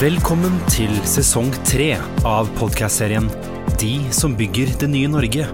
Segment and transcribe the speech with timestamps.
[0.00, 1.90] Velkommen til sesong tre
[2.24, 3.26] av podkastserien
[3.76, 5.44] De som bygger det nye Norge.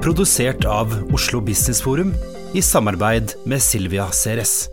[0.00, 2.14] Produsert av Oslo Business Forum
[2.56, 4.70] i samarbeid med Silvia Ceres.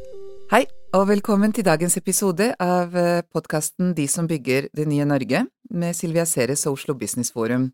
[0.53, 0.61] Hei,
[0.95, 2.95] og velkommen til dagens episode av
[3.35, 7.73] podkasten De som bygger det nye Norge, med Silvia Ceres og Oslo Business Forum.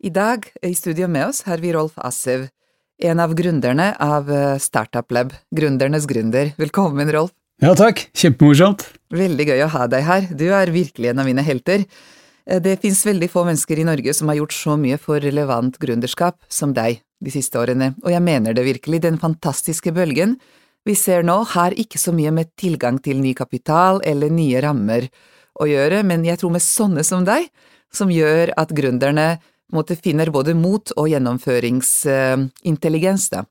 [0.00, 2.48] I dag, i studio med oss, har vi Rolf Assev,
[2.96, 6.56] en av gründerne av Startup Lab, gründernes gründer.
[6.56, 7.36] Velkommen, Rolf.
[7.62, 8.80] Ja takk, kjempemorsomt.
[9.14, 11.84] Veldig gøy å ha deg her, du er virkelig en av mine helter.
[12.42, 16.42] Det fins veldig få mennesker i Norge som har gjort så mye for relevant gründerskap
[16.50, 20.42] som deg de siste årene, og jeg mener det virkelig, den fantastiske bølgen
[20.82, 25.06] vi ser nå har ikke så mye med tilgang til ny kapital eller nye rammer
[25.54, 27.46] å gjøre, men jeg tror med sånne som deg,
[27.94, 29.38] som gjør at gründerne
[29.70, 33.46] måtte finner både mot og gjennomføringsintelligens, da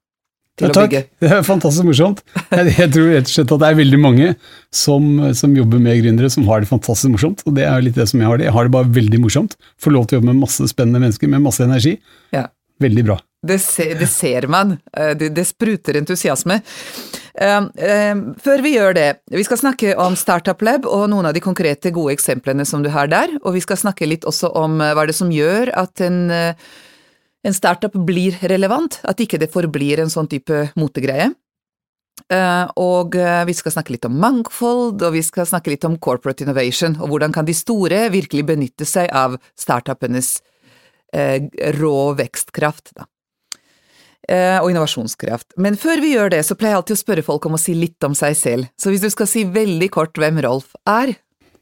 [0.59, 0.93] ja, takk.
[1.23, 2.21] Det er fantastisk morsomt.
[2.51, 4.31] Jeg, jeg, tror rett og slett at det er veldig mange
[4.75, 5.07] som,
[5.37, 8.09] som, jobber med gründere som har det fantastisk morsomt, og det er jo litt det
[8.11, 8.49] som jeg har det.
[8.49, 9.57] Jeg har det bare veldig morsomt.
[9.81, 11.95] Får lov til å jobbe med masse spennende mennesker med masse energi.
[12.35, 12.49] Ja.
[12.81, 13.17] Veldig bra.
[13.47, 14.75] Det ser, det ser man.
[14.97, 16.59] Eh, det, det, spruter entusiasme.
[17.31, 21.33] Uh, uh, før vi gjør det, vi skal snakke om Startup Lab og noen av
[21.33, 24.81] de konkrete gode eksemplene som du har der, og vi skal snakke litt også om
[24.83, 26.19] uh, hva det som gjør at en
[27.47, 31.31] en startup blir relevant, at ikke det forblir en sånn type motegreie.
[32.31, 35.97] Uh, og uh, vi skal snakke litt om mangfold, og vi skal snakke litt om
[35.99, 40.37] corporate innovation, og hvordan kan de store virkelig benytte seg av startupenes
[41.17, 41.39] uh,
[41.79, 43.07] rå vekstkraft, da.
[44.31, 45.57] Og innovasjonskraft.
[45.59, 47.73] Men før vi gjør det, så pleier jeg alltid å spørre folk om å si
[47.75, 51.11] litt om seg selv, så hvis du skal si veldig kort hvem Rolf er,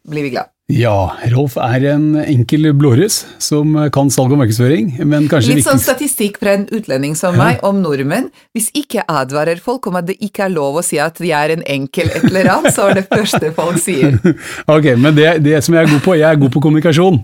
[0.06, 0.52] blir vi glad.
[0.70, 5.82] Ja, Rolf er en enkel blåruss som kan salg og markedsføring, men kanskje Litt sånn
[5.82, 7.42] statistikk fra en utlending som ja.
[7.42, 8.28] meg om nordmenn.
[8.54, 11.56] Hvis ikke advarer folk om at det ikke er lov å si at de er
[11.56, 14.20] en enkel et eller annet, så er det første folk sier.
[14.76, 17.18] ok, men det, det som jeg er god på, jeg er god på kommunikasjon.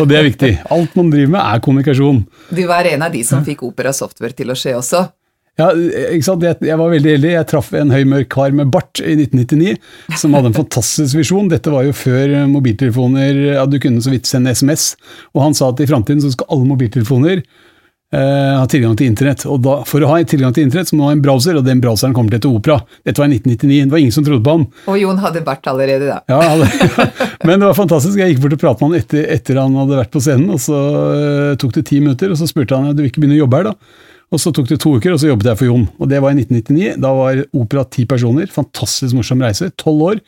[0.00, 0.52] Og det er viktig.
[0.72, 2.24] Alt man driver med er kommunikasjon.
[2.48, 5.04] Du var en av de som fikk Opera Software til å skje også.
[5.56, 6.42] Ja, ikke sant?
[6.44, 7.30] Jeg, jeg, var veldig heldig.
[7.32, 11.48] Jeg traff en høy, mørk kar med bart i 1999 som hadde en fantastisk visjon.
[11.48, 14.92] Dette var jo før mobiltelefoner ja, Du kunne så vidt sende SMS.
[15.32, 19.46] Og han sa at i framtiden så skal alle mobiltelefoner eh, ha tilgang til internett.
[19.48, 21.64] Og da, for å ha tilgang til internett så må du ha en browser, og
[21.64, 22.76] den browseren kommer til hete Opera.
[23.08, 23.78] Dette var i 1999.
[23.86, 24.66] Det var ingen som trodde på ham.
[24.92, 26.18] Og Jon hadde bart allerede da.
[26.28, 26.42] Ja,
[27.48, 28.20] men det var fantastisk.
[28.20, 30.60] Jeg gikk bort og pratet med han etter, etter han hadde vært på scenen, og
[30.62, 33.46] så uh, tok det ti minutter, og så spurte han du vil ikke begynne å
[33.46, 34.04] jobbe her da.
[34.34, 35.88] Og Så tok det to uker, og så jobbet jeg for Jon.
[36.02, 37.00] Og Det var i 1999.
[37.02, 38.50] Da var opera ti personer.
[38.50, 39.70] Fantastisk morsom reise.
[39.78, 40.22] Tolv år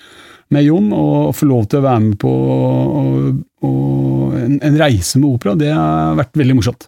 [0.55, 5.21] med Jon, og få lov til å være med på og, og en, en, reise
[5.21, 6.87] med opera, det har vært veldig morsomt.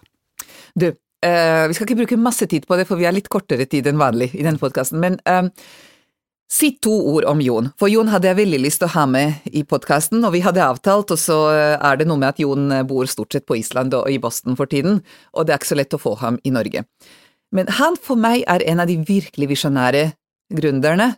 [0.73, 3.67] Du, eh, vi skal ikke bruke masse tid på det, for vi har litt kortere
[3.69, 5.03] tid enn vanlig i denne podkasten.
[5.03, 5.51] Men eh,
[6.51, 9.45] Si to ord om Jon, for Jon hadde jeg veldig lyst til å ha med
[9.55, 11.37] i podkasten, og vi hadde avtalt, og så
[11.79, 14.67] er det noe med at Jon bor stort sett på Island og i Boston for
[14.67, 14.99] tiden,
[15.31, 16.83] og det er ikke så lett å få ham i Norge.
[17.55, 20.05] Men han for meg er en av de virkelig visjonære
[20.59, 21.13] gründerne.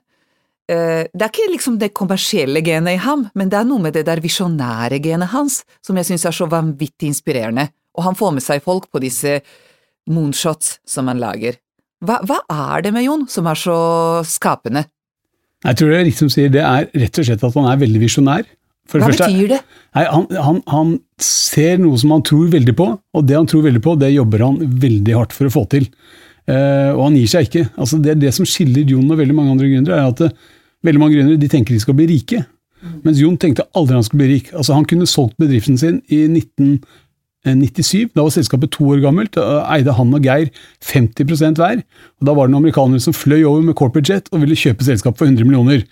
[0.69, 3.97] Eh, det er ikke liksom det kommersielle genet i ham, men det er noe med
[3.97, 8.37] det der visjonære genet hans som jeg syns er så vanvittig inspirerende, og han får
[8.37, 9.41] med seg folk på disse
[10.13, 11.57] moonshots som han lager.
[12.05, 13.79] Hva, hva er det med Jon som er så
[14.29, 14.91] skapende?
[15.63, 17.81] Jeg tror det er riktig som sier, det er rett og slett at han er
[17.83, 18.47] veldig visjonær.
[18.91, 19.61] Hva første, betyr det?
[19.97, 23.63] Nei, han, han, han, ser noe som han tror veldig på, og det han tror
[23.69, 25.87] veldig på, det jobber han veldig hardt for å få til.
[26.51, 27.69] Uh, og han gir seg ikke.
[27.79, 30.59] Altså det, det som skiller Jon og veldig mange andre gründere, er at det, eh,
[30.89, 32.43] veldig mange gründere de tenker de skal bli rike.
[32.83, 32.97] Mm.
[33.05, 34.51] Mens Jon tenkte aldri han skulle bli rik.
[34.51, 36.79] Altså Han kunne solgt bedriften sin i 19 eh,
[37.45, 38.13] 97.
[38.15, 39.35] Da var selskapet to år gammelt.
[39.35, 40.51] Da eide han og Geir
[40.85, 41.83] 50% hver.
[42.21, 44.87] Og Da var det noen amerikanere som fløy over med corporate jet og ville kjøpe
[44.87, 45.85] selskapet for 100 millioner.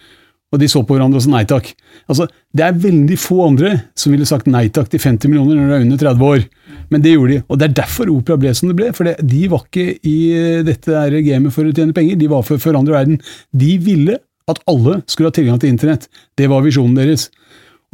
[0.51, 1.75] Og de så på hverandre og sa nei takk.
[2.11, 5.69] Altså, Det er veldig få andre som ville sagt nei takk til 50 millioner når
[5.69, 6.49] de er under 30 år.
[6.91, 7.43] Men det gjorde de.
[7.49, 8.93] Og det er derfor opera ble som det ble.
[8.93, 12.59] For de var ikke i dette der gamet for å tjene penger, de var for
[12.59, 13.21] å forandre verden.
[13.55, 14.19] De ville
[14.51, 16.09] at alle skulle ha tilgang til internett.
[16.35, 17.29] Det var visjonen deres.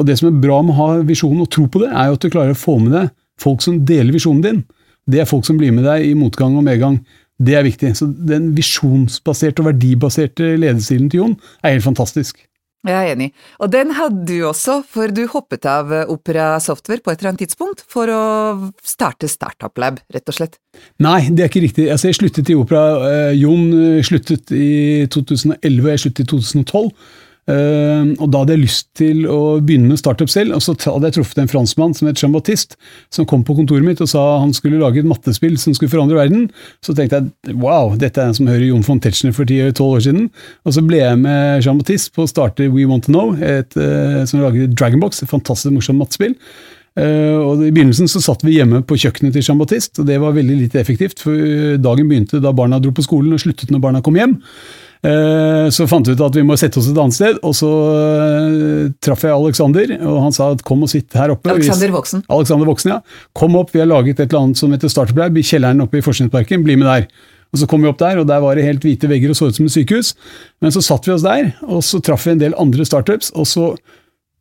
[0.01, 2.17] Og det som er bra med å ha visjonen og tro på det, er jo
[2.17, 4.65] at du klarer å få med deg folk som deler visjonen din.
[5.07, 6.99] Det er folk som blir med deg i motgang og medgang.
[7.37, 7.93] Det er viktig.
[7.99, 12.41] Så den visjonsbaserte og verdibaserte ledestilen til Jon er helt fantastisk.
[12.87, 13.33] Jeg er enig.
[13.59, 17.43] Og den hadde du også, for du hoppet av Opera Software på et eller annet
[17.43, 18.23] tidspunkt for å
[18.87, 20.59] starte Startup Lab, rett og slett.
[21.03, 21.89] Nei, det er ikke riktig.
[21.91, 22.85] Altså, jeg sluttet i Opera.
[23.09, 26.93] Eh, Jon eh, sluttet i 2011, og jeg sluttet i 2012.
[27.47, 30.57] Uh, og Da hadde jeg lyst til å begynne med startup selv.
[30.57, 32.75] og Så hadde jeg truffet en franskmann som het Jean-Baptiste,
[33.15, 36.19] som kom på kontoret mitt og sa han skulle lage et mattespill som skulle forandre
[36.19, 36.49] verden.
[36.83, 40.07] Så tenkte jeg wow, dette er en som hører Jon von Tetzschner for 10-12 år
[40.09, 40.31] siden.
[40.67, 44.25] Og så ble jeg med Jean-Baptiste på å starte We Want To Know, et, uh,
[44.27, 46.35] som lager Dragonbox, et fantastisk morsomt mattespill.
[46.97, 50.35] Uh, og I begynnelsen så satt vi hjemme på kjøkkenet til Jean-Baptiste, og det var
[50.35, 51.23] veldig lite effektivt.
[51.23, 54.41] for Dagen begynte da barna dro på skolen og sluttet når barna kom hjem.
[55.05, 57.69] Eh, så fant vi ut at vi må sette oss et annet sted, og så
[57.69, 61.53] uh, traff jeg Alexander, og han sa at kom og sitt her oppe.
[61.53, 62.25] Alexander Voksen.
[62.33, 63.27] Alexander Voksen, ja.
[63.37, 66.01] Kom opp, vi har laget et eller annet som heter Startup Lab i kjelleren oppe
[66.01, 67.11] i Forskningsparken, bli med der.
[67.55, 69.51] Og Så kom vi opp der, og der var det helt hvite vegger og så
[69.51, 70.17] ut som et sykehus.
[70.61, 73.47] Men så satt vi oss der, og så traff vi en del andre startups, og
[73.49, 73.71] så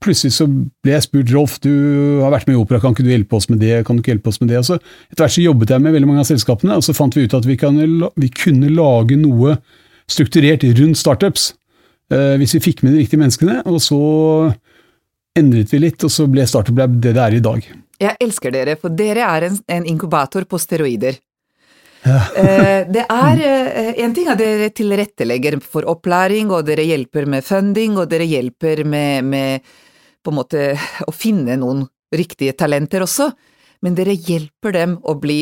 [0.03, 1.71] plutselig så ble jeg spurt Rolf, du
[2.21, 3.85] har vært med i Opera, kan ikke du hjelpe oss med det?
[3.85, 4.59] kan du ikke hjelpe oss med det?
[4.59, 7.15] Og så Etter hvert så jobbet jeg med veldig mange av selskapene, og så fant
[7.15, 9.55] vi ut at vi, kan, vi kunne lage noe
[10.11, 11.53] strukturert rundt startups.
[12.13, 13.99] Eh, hvis vi fikk med de riktige menneskene, og så
[15.35, 17.69] endret vi litt, og så ble Startup Lab det det er i dag.
[18.01, 21.17] Jeg elsker dere, for dere er en, en inkubator på steroider.
[22.05, 22.19] Ja.
[22.37, 27.45] Eh, det er eh, En ting at dere tilrettelegger for opplæring, og dere hjelper med
[27.47, 29.75] funding, og dere hjelper med, med
[30.21, 30.69] på en måte
[31.05, 31.85] å finne noen
[32.15, 33.31] riktige talenter også,
[33.85, 35.41] men dere hjelper dem å bli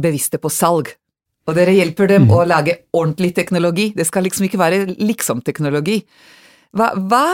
[0.00, 0.88] bevisste på salg.
[1.48, 2.34] Og dere hjelper dem mm.
[2.36, 3.90] å lage ordentlig teknologi.
[3.96, 5.98] Det skal liksom ikke være liksom-teknologi.
[6.72, 7.26] Hva, hva,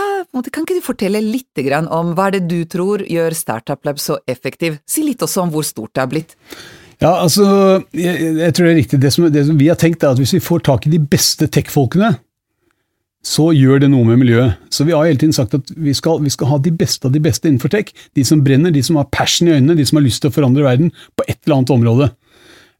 [0.50, 1.60] kan ikke du fortelle litt
[1.94, 4.80] om hva er det du tror gjør Startup Lab så effektiv?
[4.88, 6.34] Si litt også om hvor stort det har blitt.
[6.98, 7.44] Ja, altså,
[7.94, 8.98] jeg, jeg tror det er riktig.
[9.02, 10.98] Det som, det som, vi har tenkt er at Hvis vi får tak i de
[10.98, 12.16] beste tech-folkene,
[13.22, 14.58] så gjør det noe med miljøet.
[14.74, 17.14] Så vi har hele tiden sagt at vi skal, vi skal, ha de beste av
[17.14, 17.92] de beste innenfor tech.
[18.18, 20.34] De som brenner, de som har passion i øynene, de som har lyst til å
[20.34, 22.10] forandre verden på et eller annet område.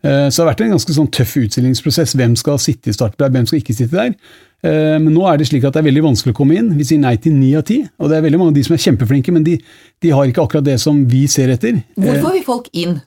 [0.04, 2.14] Eh, så det har vært en ganske sånn tøff utstillingsprosess.
[2.18, 4.14] Hvem skal sitte i startbladet, hvem skal ikke sitte der?
[4.62, 6.70] Eh, men nå er det slik at det er veldig vanskelig å komme inn.
[6.78, 7.80] Vi sier nei til ni av ti.
[7.98, 9.58] Og det er veldig mange av de som er kjempeflinke, men de,
[10.04, 11.82] de har ikke akkurat det som vi ser etter.
[11.98, 13.00] Hvorfor vil folk inn?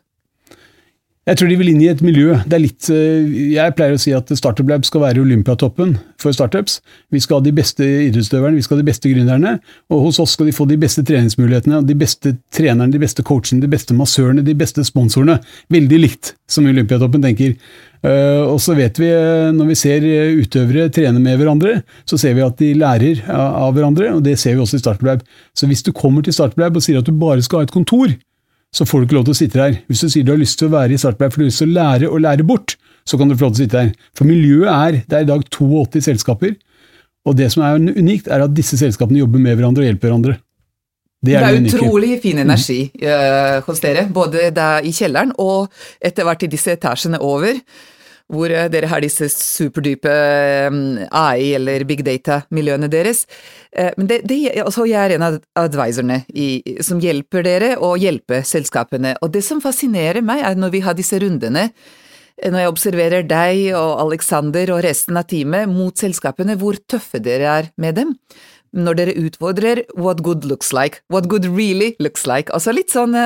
[1.30, 2.34] Jeg tror de vil inn i et miljø.
[2.50, 6.34] Det er litt, eh, jeg pleier å si at Startup Lab skal være Olympiatoppen for
[6.34, 6.80] startups.
[7.14, 9.52] Vi skal ha de beste idrettsutøverne, vi skal ha de beste gründerne.
[9.94, 13.62] Og hos oss skal de få de beste treningsmulighetene, de beste trenerne, de beste coachene,
[13.62, 15.38] de beste massørene, de beste sponsorene.
[15.70, 17.54] Veldig likt som Olympiatoppen tenker.
[18.02, 20.02] Eh, og så vet vi, eh, når vi ser
[20.42, 24.56] utøvere trene med hverandre, så ser vi at de lærer av hverandre, og det ser
[24.58, 25.22] vi også i Startup Lab.
[25.54, 27.78] Så hvis du kommer til Startup Lab og sier at du bare skal ha et
[27.78, 28.10] kontor,
[28.72, 29.80] så får du ikke lov til å sitte der.
[29.92, 31.64] Hvis du sier du har lyst til å være i Startberg for du har lyst
[31.64, 32.78] til å lære og lære bort,
[33.08, 33.92] så kan du få lov til å sitte der.
[34.18, 36.56] For miljøet er Det er i dag 82 selskaper,
[37.26, 40.38] og det som er unikt, er at disse selskapene jobber med hverandre og hjelper hverandre.
[41.22, 45.70] Det er, det er utrolig fin energi uh, hos dere, både der i kjelleren og
[46.02, 47.60] etter hvert i disse etasjene over
[48.32, 50.78] hvor eh, dere har disse superdype eh,
[51.18, 53.26] AI- eller big data-miljøene deres.
[53.72, 57.94] Eh, men det, det, altså jeg er en av advisorene i, som hjelper dere å
[58.00, 59.18] hjelpe selskapene.
[59.22, 61.70] Og det som fascinerer meg, er når vi har disse rundene,
[62.42, 67.52] når jeg observerer deg og Alexander og resten av teamet mot selskapene, hvor tøffe dere
[67.60, 68.16] er med dem.
[68.72, 72.50] Når dere utfordrer what good looks like, what good really looks like.
[72.56, 73.18] Altså litt sånn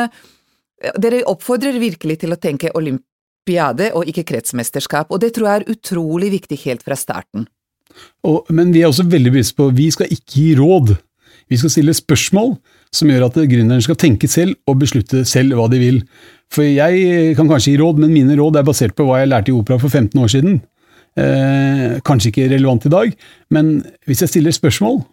[1.00, 3.06] Dere oppfordrer virkelig til å tenke olymp
[3.46, 7.48] olympiade og ikke kretsmesterskap, og det tror jeg er utrolig viktig helt fra starten.
[8.24, 10.96] Og, men vi er også veldig bevisst på vi skal ikke gi råd.
[11.50, 12.58] Vi skal stille spørsmål
[12.92, 16.02] som gjør at gründeren skal tenke selv og beslutte selv hva de vil.
[16.52, 19.52] For jeg kan kanskje gi råd, men mine råd er basert på hva jeg lærte
[19.52, 20.62] i opera for 15 år siden.
[21.16, 23.14] Eh, kanskje ikke relevant i dag,
[23.50, 25.04] men hvis jeg stiller spørsmål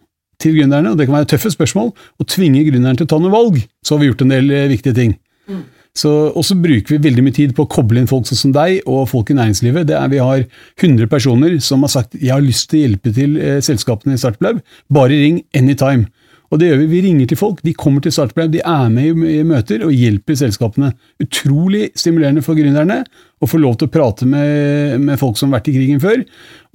[0.41, 3.31] til gründerne, og det kan være tøffe spørsmål, og tvinger gründeren til å ta noen
[3.31, 5.15] valg, så har vi gjort en del eh, viktige ting.
[5.47, 5.63] Mm.
[5.93, 8.81] Og så bruker vi veldig mye tid på å koble inn folk sånn som deg
[8.89, 9.85] og folk i næringslivet.
[9.91, 10.41] Det er, vi har
[10.81, 14.21] 100 personer som har sagt jeg har lyst til å hjelpe til eh, selskapene i
[14.21, 14.57] Startup.
[14.89, 16.09] Bare ring anytime.
[16.53, 16.89] Og det gjør vi.
[16.91, 20.37] Vi ringer til folk, de kommer til Startup de er med i, møter og hjelper
[20.37, 20.91] selskapene.
[21.21, 22.99] Utrolig stimulerende for gründerne
[23.41, 26.21] å få lov til å prate med, med, folk som har vært i krigen før.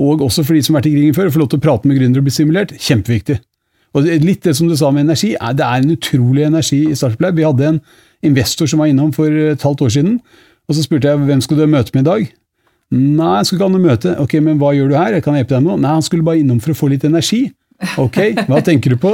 [0.02, 1.66] Og også for de som har vært i krigen før, å få lov til å
[1.68, 2.74] prate med gründere og bli stimulert.
[2.74, 3.38] Kjempeviktig.
[3.96, 6.98] Og litt det som du sa med energi, er, det er en utrolig energi i
[6.98, 7.30] Startup.
[7.34, 7.80] Vi hadde en
[8.24, 10.18] investor som var innom for et halvt år siden,
[10.68, 12.26] og så spurte jeg hvem skulle du møte med i dag.
[12.88, 14.16] Nei, jeg skulle ikke ha noe møte.
[14.22, 15.14] Ok, men hva gjør du her?
[15.18, 15.82] Jeg kan hjelpe deg med noe.
[15.82, 17.44] Nei, han skulle bare innom for å få litt energi.
[18.00, 19.12] Ok, hva tenker du på?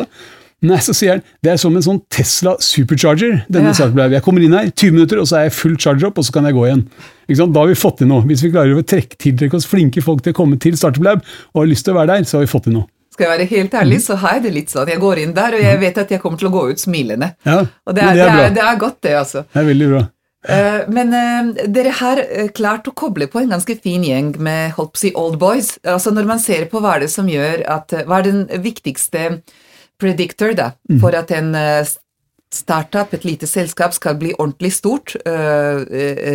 [0.64, 3.42] Nei, så sier han det er som en sånn Tesla supercharger.
[3.52, 3.76] denne ja.
[3.76, 6.25] Startup Jeg kommer inn her, 20 minutter, og så er jeg full charger opp, og
[6.25, 6.87] så kan jeg gå igjen.
[7.28, 8.25] Da har vi fått til noe.
[8.30, 11.25] Hvis vi klarer å trekke, tiltrekke oss flinke folk til å komme til Startup Lab
[11.52, 12.88] og har lyst til å være der, så har vi fått til noe.
[13.14, 14.90] Skal jeg være helt ærlig, så har jeg det litt sånn.
[14.90, 17.30] Jeg går inn der, og jeg vet at jeg kommer til å gå ut smilende.
[17.47, 19.44] Ja, og det er, det, er, det, er, det er, godt, det, altså.
[19.52, 20.02] Det er veldig bra.
[20.44, 24.75] Uh, men uh, dere har uh, klart å koble på en ganske fin gjeng med
[24.76, 25.71] holdt på å si old boys.
[25.80, 29.40] Altså Når man ser på hva er det som gjør at Hva er den viktigste
[30.00, 30.99] predictor da, mm.
[31.00, 31.54] for at en
[32.52, 35.14] startup, et lite selskap, skal bli ordentlig stort,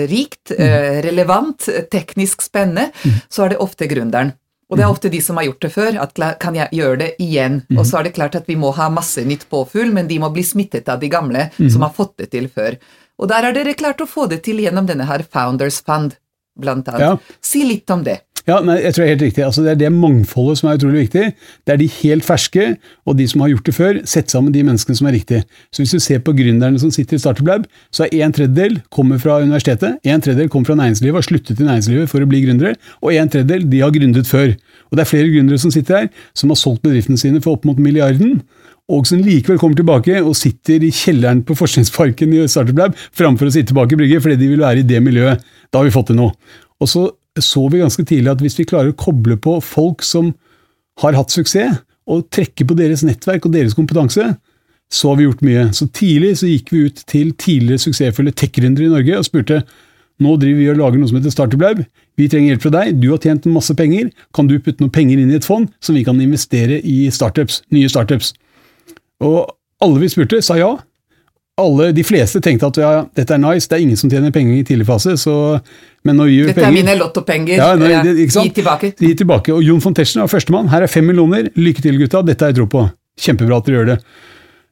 [0.10, 3.18] rikt, øh, relevant, teknisk spennende, mm.
[3.28, 4.32] så er det ofte gründeren.
[4.70, 7.10] Og det er ofte de som har gjort det før, at kan jeg gjøre det
[7.24, 7.64] igjen?
[7.74, 10.30] Og så er det klart at vi må ha masse nytt påfugl, men de må
[10.30, 11.70] bli smittet av de gamle mm.
[11.74, 12.78] som har fått det til før.
[13.20, 16.14] Og der har dere klart å få det til gjennom denne her Founders Fund,
[16.60, 17.02] blant annet.
[17.02, 17.38] Ja.
[17.42, 18.20] Si litt om det.
[18.50, 19.44] Ja, nei, jeg tror det er helt riktig.
[19.46, 21.26] Altså, det er det mangfoldet som er utrolig viktig.
[21.68, 22.64] Det er de helt ferske,
[23.06, 24.00] og de som har gjort det før.
[24.10, 25.44] Sett sammen de menneskene som er riktige.
[25.70, 29.22] Så hvis du ser på gründerne som sitter i Startup så er en tredjedel kommer
[29.22, 32.42] fra universitetet, en tredjedel kommer fra næringslivet og har sluttet i næringslivet for å bli
[32.46, 34.56] gründere, og en tredjedel de har gründet før.
[34.90, 37.70] Og det er flere gründere som sitter her, som har solgt bedriftene sine for opp
[37.70, 38.40] mot milliarden
[38.90, 43.50] og som likevel kommer tilbake og sitter i kjelleren på forskningsparken i Startup Lab framfor
[43.50, 45.44] å sitte bak i brygget, fordi de vil være i det miljøet.
[45.70, 46.34] Da har vi fått til noe.
[46.82, 47.04] Og så
[47.38, 50.34] så vi ganske tidlig at hvis vi klarer å koble på folk som
[51.04, 54.24] har hatt suksess, og trekke på deres nettverk og deres kompetanse,
[54.90, 55.68] så har vi gjort mye.
[55.78, 59.60] Så tidlig så gikk vi ut til tidligere suksessfulle tech-gründere i Norge og spurte
[60.20, 61.84] nå driver vi og lager noe som heter Startup Lab.
[62.20, 62.98] Vi trenger hjelp fra deg.
[63.00, 64.10] Du har tjent masse penger.
[64.36, 67.62] Kan du putte noen penger inn i et fond som vi kan investere i startups,
[67.72, 68.34] nye startups?
[69.24, 69.46] Og
[69.86, 70.74] alle vi spurte, sa ja
[71.62, 74.58] alle, de fleste tenkte at ja, dette er nice, det er ingen som tjener penger
[74.58, 75.36] i tidlig fase, så
[76.08, 78.94] men når vi gjør Dette er mine lottopenger, ja, gi tilbake.
[79.00, 79.52] Gi tilbake.
[79.52, 80.70] Og Jon von Tetzschner var førstemann.
[80.72, 82.86] Her er fem millioner, lykke til gutta, dette har jeg tro på.
[83.20, 83.98] Kjempebra at dere gjør det.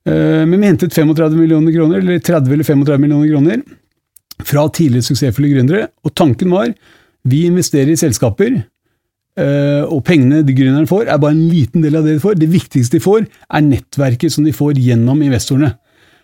[0.08, 5.10] Eh, men vi hentet 35 millioner kroner, eller 30 eller 35 millioner kroner fra tidligere
[5.10, 6.72] suksessfulle gründere, og tanken var
[7.28, 8.62] vi investerer i selskaper
[9.38, 12.40] Uh, og pengene de gründerne får, er bare en liten del av det de får.
[12.42, 15.76] Det viktigste de får, er nettverket som de får gjennom investorene.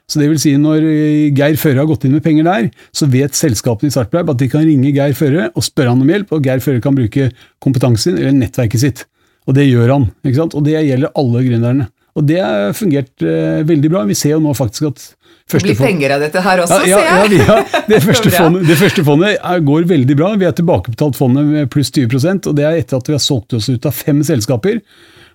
[0.10, 3.08] Så det vil si når eh, Geir Føre har gått inn med penger der, så
[3.12, 6.36] vet selskapene i Startbrev at de kan ringe Geir Føre og spørre han om hjelp,
[6.36, 7.32] og Geir Føre kan bruke
[7.64, 9.04] kompetansen eller nettverket sitt.
[9.48, 10.08] Og det gjør han.
[10.24, 10.56] ikke sant?
[10.56, 11.90] Og det gjelder alle gründerne.
[12.14, 14.04] Og det har fungert eh, veldig bra.
[14.10, 15.02] Vi ser jo nå faktisk at
[15.50, 17.40] første Det blir penger av dette her også, ja, ja, ser jeg!
[17.42, 20.30] Ja, ja, det, første fondet, det første fondet går veldig bra.
[20.40, 23.58] Vi har tilbakebetalt fondet med pluss 20% og det er etter at vi har solgt
[23.58, 24.84] oss ut av fem selskaper.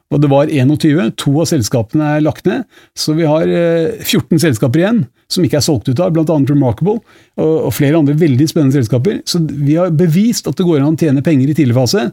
[0.09, 1.13] Og det var 21.
[1.21, 2.65] To av selskapene er lagt ned.
[2.97, 6.25] Så vi har 14 eh, selskaper igjen som ikke er solgt ut av, bl.a.
[6.49, 7.03] Remarkable
[7.37, 9.19] og flere andre veldig spennende selskaper.
[9.29, 12.07] Så vi har bevist at det går an å tjene penger i tidlig fase.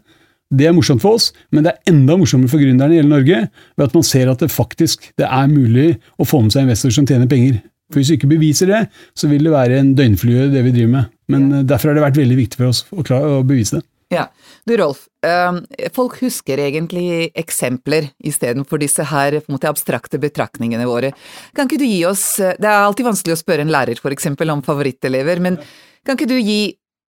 [0.53, 3.39] Det er morsomt for oss, men det er enda morsommere for gründerne i hele Norge
[3.47, 6.99] ved at man ser at det faktisk det er mulig å få med seg investorer
[6.99, 7.63] som tjener penger.
[7.93, 8.83] For Hvis vi ikke beviser det,
[9.17, 11.11] så vil det være en døgnflue, det vi driver med.
[11.31, 11.65] Men ja.
[11.71, 13.85] derfor har det vært veldig viktig for oss å, klare, å bevise det.
[14.13, 14.27] Ja.
[14.65, 21.11] Du Rolf, ehm, folk husker egentlig eksempler istedenfor disse her måte abstrakte betraktningene våre.
[21.57, 24.53] Kan ikke du gi oss, det er alltid vanskelig å spørre en lærer for eksempel
[24.53, 25.57] om favorittelever, men
[26.05, 26.59] kan ikke du gi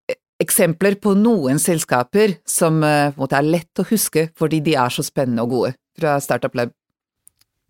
[0.07, 4.79] eh, eksempler på noen selskaper som eh, på måte er lett å huske fordi de
[4.79, 6.71] er så spennende og gode fra Startup Lab?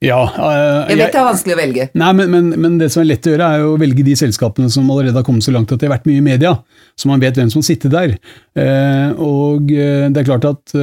[0.04, 1.86] Ja, uh, jeg vet det er vanskelig å velge.
[1.96, 4.68] Nei, men, men, men, det som er lett å gjøre, er å velge de selskapene
[4.72, 6.52] som allerede har kommet så langt at de har vært mye i media,
[7.00, 8.18] så man vet hvem som sitter der.
[8.60, 10.76] Uh, og uh, det er klart at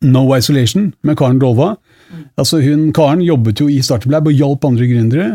[0.00, 2.22] No Isolation med Karen Dolva mm.
[2.40, 5.26] altså hun, Karen jobbet jo i Startup Lab og hjalp andre gründere.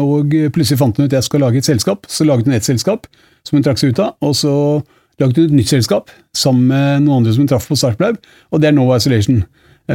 [0.00, 2.08] og plutselig fant hun ut at jeg skal lage et selskap.
[2.08, 3.04] Så laget hun ett selskap
[3.44, 4.14] som hun trakk seg ut av.
[4.24, 4.54] og så
[5.20, 8.16] laget hun et nytt selskap sammen med noen andre som hun traff på Startup Lab,
[8.48, 9.44] og det er No Isolation.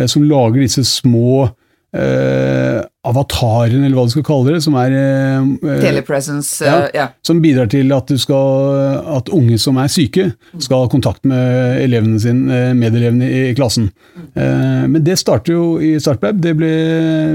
[0.05, 1.49] Som lager disse små
[1.93, 7.37] Uh, avataren, eller hva du skal kalle det, som er uh, Telepresence, uh, ja, Som
[7.43, 12.63] bidrar til at, skal, at, unge som er syke, skal ha kontakt med elevene sine,
[12.79, 13.91] medelevene i, i klassen.
[14.33, 16.41] men det starter jo i Startbab.
[16.41, 16.73] Det ble,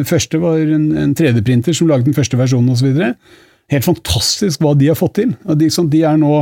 [0.09, 3.15] første var en, en 3D-printer som laget den første versjonen osv.
[3.71, 5.37] Helt fantastisk hva de har fått til.
[5.47, 6.35] og de, de er nå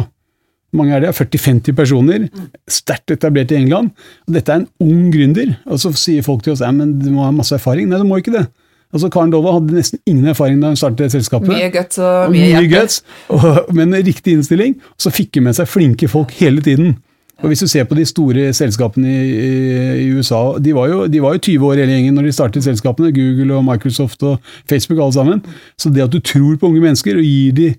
[0.75, 1.14] mange er det?
[1.16, 2.28] 40-50 personer.
[2.68, 3.92] Sterkt etablert i England.
[4.26, 5.54] Og dette er en ung gründer.
[5.70, 7.88] Og så sier folk til oss ja, men du må ha masse erfaring.
[7.88, 8.46] Nei, du må ikke det.
[8.94, 11.50] Altså Karen Dova hadde nesten ingen erfaring da hun startet selskapet.
[11.50, 12.70] Mye guts og Og mye mye hjerte.
[12.76, 13.02] guts,
[13.35, 13.46] og,
[13.76, 14.76] men en riktig innstilling.
[14.99, 16.96] Så fikk hun med seg flinke folk hele tiden.
[17.44, 19.49] Og Hvis du ser på de store selskapene i, i,
[20.06, 22.64] i USA, de var, jo, de var jo 20 år hele gjengen når de startet
[22.64, 23.11] selskapene.
[23.12, 24.38] Google og Microsoft og
[24.70, 25.42] Facebook alle sammen.
[25.76, 27.75] Så det at du tror på unge mennesker og gir dem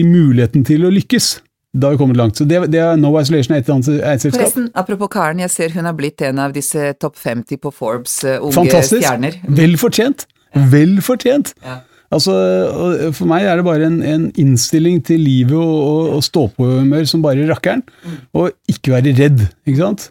[0.00, 1.36] de muligheten til å lykkes,
[1.72, 2.36] da har vi kommet langt.
[2.36, 3.86] Så det, det er No Isolation er et, annet-
[4.20, 4.34] selskap.
[4.42, 8.18] Forresten, apropos Karen, jeg ser hun har blitt en av disse topp 50 på Forbes
[8.28, 9.00] eh, unge Fantastisk.
[9.06, 9.38] stjerner.
[9.48, 10.26] Vel fortjent.
[10.72, 11.54] Vel fortjent.
[11.64, 11.78] Ja.
[12.12, 12.32] Altså,
[13.16, 17.22] For meg er det bare en, en innstilling til livet og, og, og stå-på-humør som
[17.24, 17.80] bare rakkeren.
[18.36, 20.10] Og ikke være redd, ikke sant.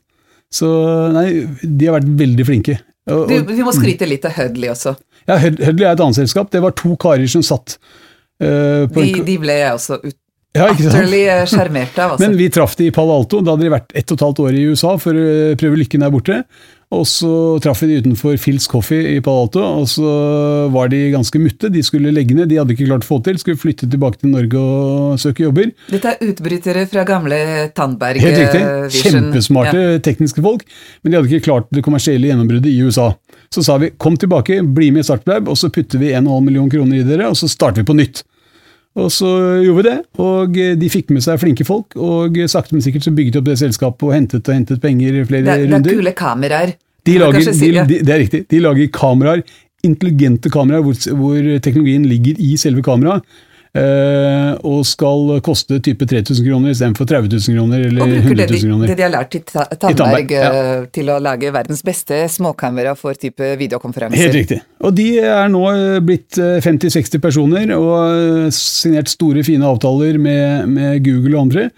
[0.52, 0.68] Så
[1.14, 1.28] nei,
[1.62, 2.80] de har vært veldig flinke.
[3.12, 4.96] Og, Du, vi må skryte litt av Hudley også.
[5.30, 6.50] ja, Hud- Hudley er et annet selskap.
[6.54, 7.78] Det var to karer som satt
[8.42, 10.16] Uh, på De, de ble jeg også ut-
[10.52, 10.98] ja, ikke sant?
[10.98, 12.14] utterlig eh, sjarmert av.
[12.16, 12.26] Altså.
[12.26, 13.40] Men vi traff de i Palo Alto.
[13.40, 15.26] Da hadde de vært ett og et halvt år i USA for å
[15.60, 16.44] prøve lykken der borte.
[16.92, 17.32] Og så
[17.64, 20.10] traff vi de utenfor Phil's Coffee i Palo Alto, og så
[20.74, 21.70] var de ganske mutte.
[21.72, 23.40] De skulle legge ned, de hadde ikke klart å få til.
[23.40, 25.72] Skulle flytte tilbake til Norge og søke jobber.
[25.88, 27.40] Dette er utbrytere fra gamle
[27.78, 29.06] Tandberg Helt riktig.
[29.06, 30.02] Kjempesmarte ja.
[30.04, 30.68] Tekniske folk,
[31.00, 33.14] men de hadde ikke klart det kommersielle gjennombruddet i USA.
[33.56, 36.68] Så sa vi kom tilbake, bli med i Startblab, og så putter vi 1,5 million
[36.72, 38.26] kroner i dere, og så starter vi på nytt.
[39.00, 39.30] Og så
[39.64, 43.14] gjorde vi det, og de fikk med seg flinke folk, og sakte, men sikkert så
[43.16, 45.94] bygget de opp det selskapet og hentet og hentet penger i flere Det, er- det
[45.94, 46.74] er kule kameraer.
[47.08, 47.86] De lager, si de, det?
[47.88, 48.42] de, det er riktig.
[48.52, 49.42] De lager kameraer,
[49.88, 53.24] intelligente kameraer, hvor, hvor teknologien ligger i selve kameraet.
[53.78, 58.36] Eh, og skal koste type 3000 kroner istedenfor 30 000 kroner eller Og 100 bruker
[58.36, 58.92] 000 det de, kroner.
[58.92, 60.52] det de har lært i Tannberg Tandberg, ja.
[60.52, 64.26] eh, til å lage verdens beste småkamera for type videokonferanser.
[64.26, 64.62] Helt riktig.
[64.84, 70.70] Og de er nå eh, blitt eh, 50-60 personer og signert store, fine avtaler med,
[70.72, 71.70] med Google og andre.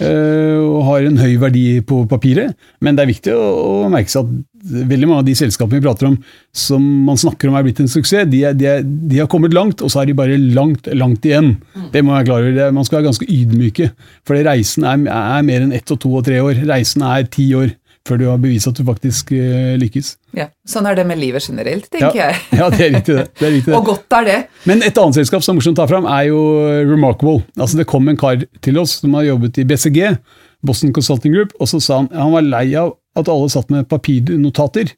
[0.00, 2.54] Eh, Og har en høy verdi på papiret.
[2.80, 3.44] Men det er viktig å,
[3.84, 4.46] å merke seg at
[4.90, 6.16] veldig mange av de selskapene vi prater om
[6.52, 9.54] som man snakker om er blitt en suksess, de, er, de, er, de har kommet
[9.56, 11.54] langt, og så er de bare langt, langt igjen.
[11.94, 12.58] Det må man være klar over.
[12.66, 13.90] Er- Man skal være ganske ydmyke.
[14.28, 16.60] For reisen er, er mer enn ett og to og tre år.
[16.68, 17.72] Reisen er ti år
[18.08, 20.12] før du har bevist at du faktisk eh, lykkes.
[20.36, 22.28] Ja, sånn er det med livet generelt, tenker ja.
[22.30, 22.60] jeg.
[22.60, 23.26] Ja, det er riktig det.
[23.36, 23.78] det, er riktig det.
[23.78, 24.38] Og godt er det.
[24.70, 26.40] Men et annet selskap som er morsomt å ta fram, er jo
[26.88, 27.44] Remarkable.
[27.58, 30.00] Altså Det kom en kar til oss som har jobbet i BCG,
[30.66, 33.88] Boston Consulting Group, og så sa han han var lei av at alle satt med
[33.90, 34.94] papirnotater.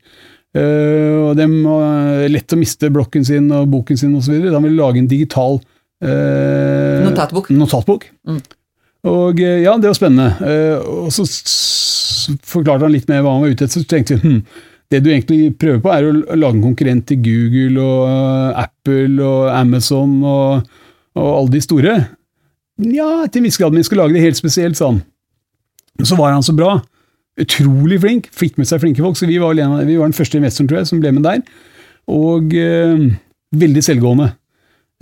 [0.52, 4.36] Uh, og Det var lett å miste blokken sin og boken sin osv.
[4.52, 5.58] Da ville lage en digital
[6.04, 7.48] uh, Notatbok.
[7.56, 8.10] notatbok.
[8.28, 8.42] Mm.
[9.08, 10.28] Og eh, ja, det var spennende.
[10.46, 11.26] Eh, og så
[12.46, 14.42] forklarte han litt mer hva han var ute etter, så tenkte vi hm,
[14.92, 19.24] det du egentlig prøver på, er å lage en konkurrent til Google og eh, Apple
[19.26, 20.68] og Amazon og,
[21.18, 21.96] og alle de store.
[22.82, 25.02] Ja, til en viss grad, men vi skal lage det helt spesielt, sa han.
[26.02, 26.76] Så var han så bra.
[27.40, 28.28] Utrolig flink.
[28.36, 29.16] Fikk med seg flinke folk.
[29.18, 31.42] Så vi var, vi var den første investoren, tror jeg, som ble med der.
[32.12, 33.04] Og eh,
[33.56, 34.32] veldig selvgående.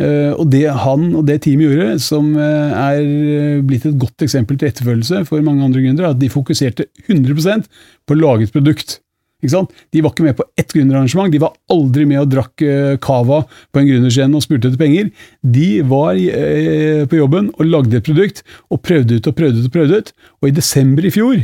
[0.01, 4.57] Eh, og det han og det teamet gjorde, som eh, er blitt et godt eksempel
[4.57, 7.69] til etterfølgelse for mange andre gründere, at de fokuserte 100%
[8.09, 9.01] på å lage et produkt.
[9.41, 13.43] De var ikke med på ett gründerarrangement, de var aldri med og drakk eh, cava
[13.73, 15.09] på en gründerscene og spurte etter penger.
[15.41, 19.71] De var eh, på jobben og lagde et produkt, og prøvde ut og prøvde ut
[19.71, 20.13] og prøvde ut.
[20.43, 21.41] Og i desember i fjor,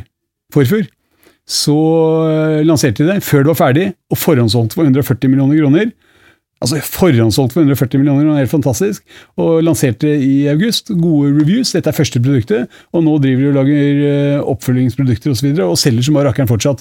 [0.54, 0.84] forfjor,
[1.46, 1.78] så
[2.26, 5.94] eh, lanserte de det før det var ferdig, og forhåndsholdt for 140 millioner kroner.
[6.64, 9.02] Altså Forhåndssolgt for 140 millioner var helt fantastisk.
[9.36, 10.88] Og lanserte i august.
[10.96, 11.74] Gode reviews.
[11.76, 12.70] Dette er første produktet.
[12.96, 15.36] Og nå driver de og lager eh, oppfølgingsprodukter osv.
[15.36, 16.80] Og, så videre, og selger som bare rakkeren fortsatt.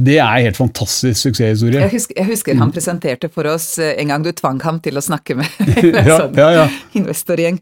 [0.00, 1.82] Det er en helt fantastisk suksesshistorie.
[1.84, 2.60] Jeg husker, jeg husker Mm.
[2.64, 5.46] han presenterte for oss eh, en gang du tvang ham til å snakke med
[5.84, 6.64] en Ja, sånn ja, ja.
[6.96, 7.60] investorgjeng.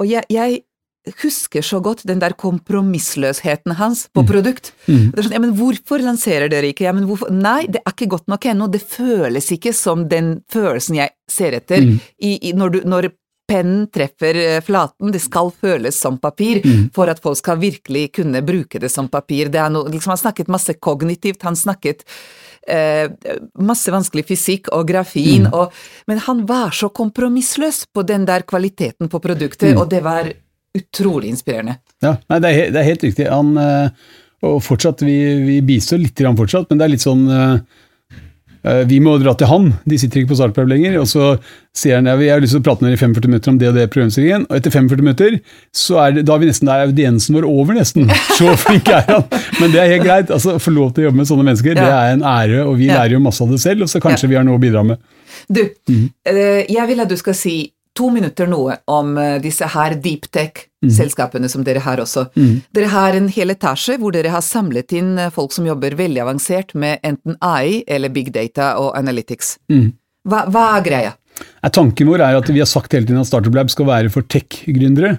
[0.00, 0.62] Og jeg, jeg
[1.22, 4.12] husker så godt den der kompromissløsheten hans Mm.
[4.14, 4.72] på produkt.
[4.86, 6.84] Det er sånn, ja, men hvorfor lanserer dere ikke?
[6.84, 7.30] Ja, men hvorfor?
[7.30, 8.70] Nei, det er ikke godt nok ennå.
[8.70, 12.00] Det føles ikke som den følelsen jeg ser etter Mm.
[12.20, 13.10] i, i, når, du, når
[13.48, 15.10] pennen treffer eh, flaten.
[15.10, 16.90] Det skal føles som papir Mm.
[16.94, 19.48] for at folk skal virkelig kunne bruke det som papir.
[19.50, 22.04] Det noe, liksom, han snakket masse kognitivt, han snakket
[22.68, 23.08] eh,
[23.58, 25.52] masse vanskelig fysikk og grafin, Mm.
[25.54, 25.72] og,
[26.06, 29.80] men han var så kompromissløs på den der kvaliteten på produktet, Mm.
[29.80, 30.32] og det var
[30.78, 31.78] utrolig inspirerende.
[32.02, 33.28] Ja, nei, det, er, det er helt riktig.
[33.30, 37.26] Han, eh, og fortsatt, vi, vi bistår litt grann fortsatt, men det er litt sånn
[37.28, 37.56] eh,
[38.64, 40.96] eh, Vi må dra til han, de sitter ikke på startprøve lenger.
[41.02, 41.34] Og så
[41.76, 43.58] sier han ja, jeg har lyst til å prate med dere i 45 minutter om
[43.60, 44.46] det og det programstillingen.
[44.48, 45.36] Og etter 45 minutter,
[45.76, 48.08] så er det, da er vi nesten der audiensen vår over, nesten.
[48.38, 49.26] Så flink er han.
[49.58, 50.32] Men det er helt greit.
[50.32, 52.62] altså Å få lov til å jobbe med sånne mennesker, det er en ære.
[52.64, 53.02] Og vi Ja.
[53.02, 54.32] lærer jo masse av det selv, og så kanskje Ja.
[54.32, 55.02] vi har noe å bidra med.
[55.48, 56.64] Du, mm -hmm.
[56.68, 61.48] jeg vil at du skal si to minutter noe om eh, disse her deep tech-selskapene
[61.50, 62.28] som dere har også.
[62.36, 62.60] Mm.
[62.76, 66.22] Dere har en hel etasje hvor dere har samlet inn eh, folk som jobber veldig
[66.24, 69.56] avansert med enten AI eller big data og analytics.
[69.72, 69.90] Mm.
[70.30, 71.16] Hva, hva er greia?
[71.72, 74.26] Tanken vår er at vi har sagt hele tiden at Startup Lab skal være for
[74.28, 75.18] tech-gründere.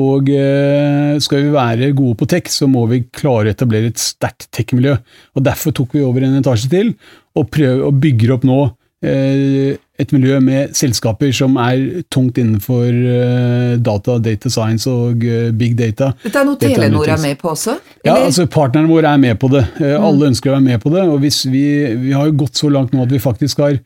[0.00, 4.00] Og eh, skal vi være gode på tech, så må vi klare å etablere et
[4.02, 4.96] sterkt tech-miljø.
[5.38, 6.96] Og Derfor tok vi over en etasje til,
[7.38, 8.58] og, prøver, og bygger opp nå
[9.04, 15.76] et miljø med selskaper som er tungt innenfor eh, data, data science og eh, big
[15.78, 16.10] data.
[16.24, 17.76] Dette er noe Data Telenor er med på også?
[18.06, 19.62] Ja, altså Partnerne våre er med på det.
[19.78, 21.04] Eh, Alle ønsker å være med på det.
[21.06, 21.64] og hvis vi,
[22.00, 23.78] vi har jo gått så langt nå at vi faktisk har,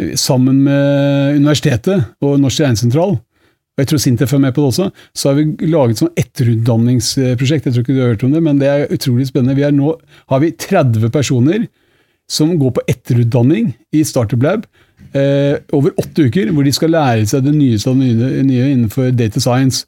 [0.00, 3.18] eh, sammen med universitetet og Norsk regnesentral,
[3.78, 7.68] og jeg tror Sintef er med på det også, så har vi laget sånn etterutdanningsprosjekt.
[7.68, 9.54] Jeg tror ikke du har hørt om det, men det er utrolig spennende.
[9.54, 9.92] Vi nå
[10.32, 11.68] har vi 30 personer
[12.28, 14.66] som går på etterutdanning i Startup Lab
[15.16, 19.10] eh, over åtte uker, hvor de skal lære seg det nyeste av det nye, innenfor
[19.16, 19.86] data science.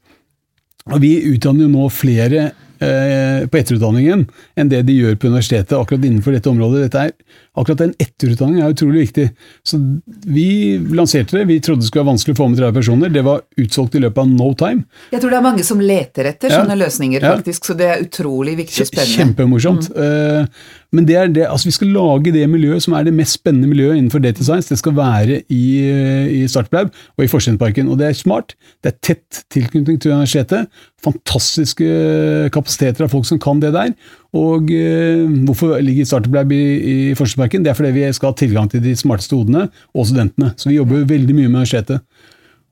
[0.88, 2.50] Og Vi utdanner jo nå flere
[2.81, 4.24] eh, på etterutdanningen
[4.57, 6.87] enn det de gjør på universitetet akkurat innenfor dette området.
[6.88, 7.14] Dette er,
[7.59, 9.25] akkurat den etterutdanningen er utrolig viktig.
[9.67, 9.79] Så
[10.27, 11.47] Vi lanserte det.
[11.49, 13.09] Vi trodde det skulle være vanskelig å få med 30 personer.
[13.13, 14.85] Det var utsolgt i løpet av no time.
[15.11, 16.61] Jeg tror det er mange som leter etter Ja.
[16.63, 17.37] sånne løsninger, Ja.
[17.37, 19.35] faktisk, så det er utrolig viktig og spennende.
[19.35, 19.91] Kjempemorsomt.
[19.97, 20.47] Eh,
[20.93, 23.69] Men det er det, altså vi skal lage det miljøet som er det mest spennende
[23.69, 24.69] miljøet innenfor data science.
[24.69, 27.89] Det skal være i, eh, i Startblaug og i Forskningsparken.
[27.89, 28.55] Og det er smart.
[28.83, 30.67] Det er tett tilknytning til universitetet.
[31.01, 33.95] Fantastiske kapasiteter av folk som kan det der.
[34.37, 37.64] Og eh, hvorfor ligger Startup Lab i, i Forskningsparken?
[37.64, 40.53] Det er fordi vi skal ha tilgang til de smarteste hodene og studentene.
[40.57, 42.05] Så vi jobber veldig mye med universitetet.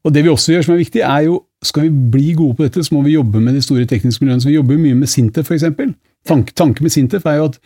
[0.07, 2.69] Og det vi også gjør som er viktig, er jo skal vi bli gode på
[2.69, 4.45] dette, så må vi jobbe med de store tekniske miljøene.
[4.45, 5.67] Så vi jobber mye med Sintef, f.eks.
[6.29, 7.59] Tank, tanken med Sintef er jo at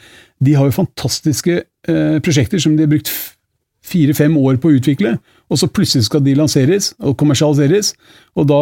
[0.44, 3.12] de har jo fantastiske eh, prosjekter som de har brukt
[3.84, 5.16] fire-fem år på å utvikle,
[5.52, 7.92] og så plutselig skal de lanseres og kommersialiseres.
[8.38, 8.60] Og da,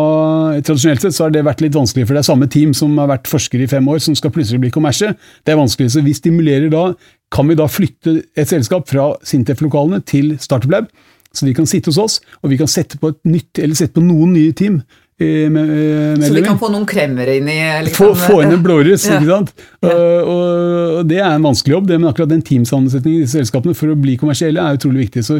[0.65, 3.11] Tradisjonelt sett så har det vært litt vanskelig, for det er samme team som har
[3.13, 5.13] vært forskere i fem år, som skal plutselig bli kommersie.
[5.45, 6.89] Det er vanskelig, så vi stimulerer da
[7.31, 10.89] Kan vi da flytte et selskap fra Sintef-lokalene til Startup Lab?
[11.33, 13.95] Så de kan sitte hos oss, og vi kan sette på et nytt, eller sette
[13.95, 14.81] på noen nye team.
[15.21, 18.63] med, med- eh, Så vi kan få noen kremmere inn i liksom, få inn en
[18.65, 19.21] blåruss, Ja.
[19.21, 19.53] ikke sant?
[19.85, 19.91] Ja.
[19.91, 23.77] og, og det er en vanskelig jobb, det, men akkurat den teamsammensetningen i disse selskapene
[23.77, 25.25] for å bli kommersielle er utrolig viktig.
[25.27, 25.39] Så,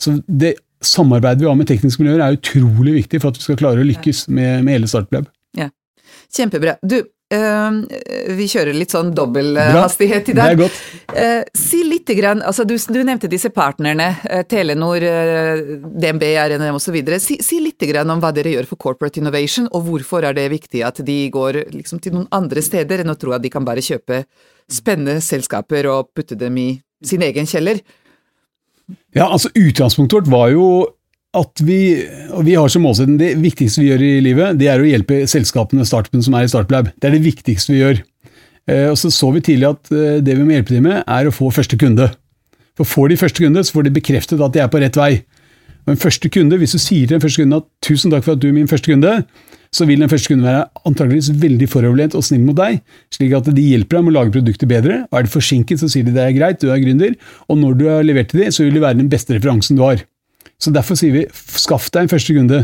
[0.00, 3.60] så det samarbeidet vi har med tekniske miljøer er utrolig viktig for at vi skal
[3.60, 5.28] klare å lykkes med, med hele Startblab.
[5.58, 5.70] Ja.
[6.34, 6.76] Kjempebra.
[6.82, 10.58] Du, vi kjører litt sånn dobbelthastighet i Det er dag.
[10.62, 10.78] godt.
[11.12, 15.60] Eh, si litt grann, altså du, du nevnte disse partnerne, eh, Telenor, eh,
[16.00, 16.96] DNB, RNM osv.
[17.20, 20.48] Si, si litt grann om hva dere gjør for corporate innovation, og hvorfor er det
[20.54, 23.64] viktig at de går liksom, til noen andre steder enn å tro at de kan
[23.68, 24.22] bare kjøpe
[24.70, 26.68] spennende selskaper og putte dem i
[27.04, 27.80] sin egen kjeller.
[29.14, 30.68] Ja, altså Utgangspunktet vårt var jo
[31.36, 31.80] at vi,
[32.32, 35.20] og vi har som målsetting det viktigste vi gjør i livet, det er å hjelpe
[35.28, 36.92] selskapene startupene som er i Startup Lab.
[36.96, 38.00] Det er det viktigste vi gjør.
[38.68, 41.28] Eh, og så så vi tidlig at eh, det vi må hjelpe dem med, er
[41.28, 42.08] å få første kunde.
[42.78, 45.12] For får de første kunde, så får de bekreftet at de er på rett vei.
[45.86, 48.32] Og en første kunde, Hvis du sier til den første kunde at 'tusen takk for
[48.32, 49.24] at du er min første kunde',
[49.72, 52.80] så vil den første kunden være antageligvis veldig foroverlent og snill mot deg,
[53.12, 55.00] slik at de hjelper deg med å lage produkter bedre.
[55.10, 57.16] Og er det forsinket, så sier de det er greit, du er gründer.
[57.48, 59.84] Og når du har levert til dem, så vil det være den beste referansen du
[59.84, 60.04] har.
[60.58, 61.26] Så derfor sier vi
[61.58, 62.62] skaff deg en første kunde.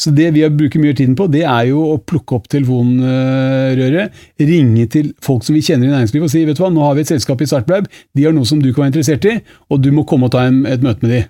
[0.00, 4.14] Så det vi har bruker mye tiden på, det er jo å plukke opp telefonrøret,
[4.40, 6.96] ringe til folk som vi kjenner i næringslivet og si vet du hva, nå har
[6.96, 9.36] vi et selskap i Startblaub, de har noe som du kan være interessert i,
[9.68, 11.20] og du må komme og ta en, et møte med de.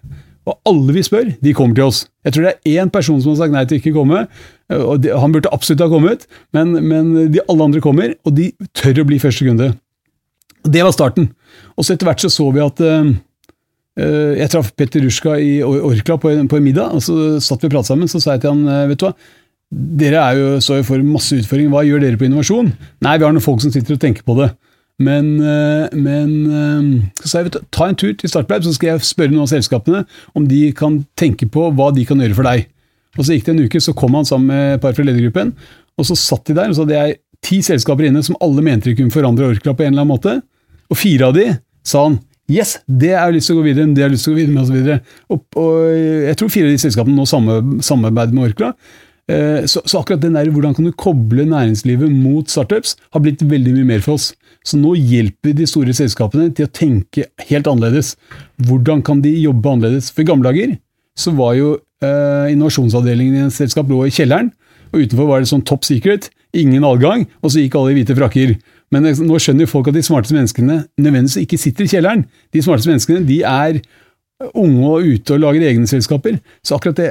[0.48, 2.04] Og alle vi spør, de kommer til oss.
[2.26, 4.24] Jeg tror det er én person som har sagt nei til ikke å komme,
[4.78, 8.52] og de, han burde absolutt ha kommet, men, men de alle andre kommer, og de
[8.78, 9.72] tør å bli første kunde.
[10.62, 11.32] Og Det var starten.
[11.76, 13.12] Og så etter hvert så så vi at eh,
[13.98, 17.60] Jeg traff Petter Ruska i Or- Orkla på en, på en middag, og så satt
[17.60, 18.08] vi og pratet sammen.
[18.08, 19.12] Så sa jeg til han, eh, vet du hva,
[20.00, 22.70] dere er jo, står jo for masse utfordringer, hva gjør dere på innovasjon?
[23.04, 24.50] Nei, vi har noen folk som sitter og tenker på det.
[25.02, 26.88] Men, eh, men eh,
[27.20, 29.44] så sa jeg, vet du, ta en tur til Startpleib, så skal jeg spørre noen
[29.44, 30.02] av selskapene
[30.38, 32.66] om de kan tenke på hva de kan gjøre for deg.
[33.18, 35.52] Og så gikk det en uke, så kom han sammen med et par fra ledergruppen,
[36.00, 38.88] og så satt de der, og så hadde jeg ti selskaper inne som alle mente
[38.88, 40.36] de kunne forandre Orkla på en eller annen måte.
[40.88, 41.48] Og fire av de
[41.84, 42.20] sa han
[42.52, 44.34] Yes, det har jeg lyst til å gå videre med, det har jeg lyst til
[44.34, 44.98] å gå videre med, og så videre.
[45.32, 45.72] Og, og
[46.28, 48.72] jeg tror fire av de selskapene nå samarbeider med Orkla.
[49.30, 53.42] Eh, Så, så akkurat den der, hvordan kan du koble næringslivet mot startups, har blitt
[53.46, 54.32] veldig mye mer for oss.
[54.66, 58.16] Så nå hjelper de store selskapene til å tenke helt annerledes.
[58.62, 60.10] Hvordan kan de jobbe annerledes?
[60.12, 60.76] For i gamle dager
[61.18, 61.72] så var jo
[62.04, 64.52] eh, innovasjonsavdelingen i et selskap lå i kjelleren,
[64.92, 68.16] og utenfor var det sånn top secret, ingen adgang, og så gikk alle i hvite
[68.18, 68.54] frakker.
[68.92, 72.26] Men nå skjønner jo folk at de smarteste menneskene nødvendigvis ikke sitter i kjelleren.
[72.52, 73.80] De smarteste menneskene de er
[74.58, 76.38] unge og ute og lager egne selskaper.
[76.66, 77.10] Så akkurat det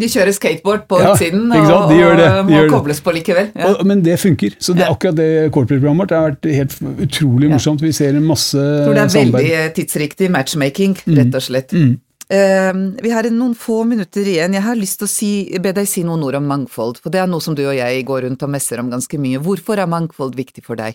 [0.00, 1.90] De kjører skateboard på Ja, utsiden og.
[1.90, 2.70] De det, de må det.
[2.72, 3.50] kobles på likevel.
[3.54, 3.74] Ja.
[3.74, 4.54] Og, men det funker.
[4.58, 7.82] Så det, akkurat det corporate-programmet vårt har vært helt utrolig morsomt.
[7.84, 8.86] Vi ser en masse samarbeid.
[8.86, 9.50] tror det er samarbeid.
[9.50, 11.18] veldig tidsriktig matchmaking, Mm.
[11.18, 11.74] rett og slett.
[12.30, 14.52] Eh, vi har noen få minutter igjen.
[14.54, 17.20] Jeg har lyst til å si, be deg si noen ord om mangfold, for det
[17.20, 19.38] er noe som du og jeg går rundt og messer om ganske mye.
[19.42, 20.94] Hvorfor er mangfold viktig for deg?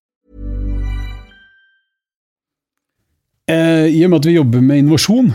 [3.51, 5.31] I og med at vi jobber med innovasjon,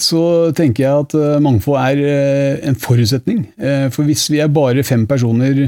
[0.00, 3.44] så tenker jeg at eh, mangfold er eh, en forutsetning.
[3.58, 5.66] Eh, for hvis vi er bare fem personer